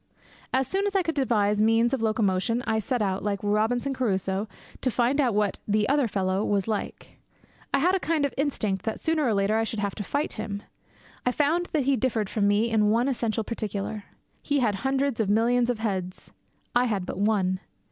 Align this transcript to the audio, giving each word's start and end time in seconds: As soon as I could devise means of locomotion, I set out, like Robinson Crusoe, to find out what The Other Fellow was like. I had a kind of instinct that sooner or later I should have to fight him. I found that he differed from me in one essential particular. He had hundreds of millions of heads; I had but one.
As 0.51 0.67
soon 0.67 0.87
as 0.87 0.95
I 0.95 1.03
could 1.03 1.13
devise 1.13 1.61
means 1.61 1.93
of 1.93 2.01
locomotion, 2.01 2.63
I 2.65 2.79
set 2.79 3.03
out, 3.03 3.21
like 3.23 3.39
Robinson 3.43 3.93
Crusoe, 3.93 4.47
to 4.81 4.89
find 4.89 5.21
out 5.21 5.35
what 5.35 5.59
The 5.67 5.87
Other 5.87 6.07
Fellow 6.07 6.43
was 6.43 6.67
like. 6.67 7.19
I 7.71 7.77
had 7.77 7.93
a 7.93 7.99
kind 7.99 8.25
of 8.25 8.33
instinct 8.35 8.83
that 8.83 8.99
sooner 8.99 9.23
or 9.23 9.35
later 9.35 9.57
I 9.57 9.63
should 9.63 9.77
have 9.79 9.93
to 9.93 10.03
fight 10.03 10.33
him. 10.33 10.63
I 11.23 11.31
found 11.31 11.67
that 11.67 11.83
he 11.83 11.97
differed 11.97 12.31
from 12.31 12.47
me 12.47 12.71
in 12.71 12.89
one 12.89 13.07
essential 13.07 13.43
particular. 13.43 14.05
He 14.41 14.57
had 14.59 14.73
hundreds 14.77 15.19
of 15.19 15.29
millions 15.29 15.69
of 15.69 15.77
heads; 15.77 16.31
I 16.75 16.85
had 16.85 17.05
but 17.05 17.19
one. 17.19 17.59